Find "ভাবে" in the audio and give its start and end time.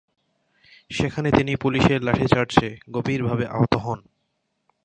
3.23-3.45